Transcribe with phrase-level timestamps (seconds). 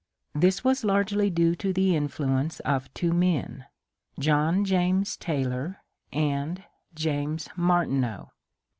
[0.33, 3.65] This was largely due to the influ ence of two men,—
[4.19, 6.63] John James Taylor and
[6.95, 8.31] James Mar tineau.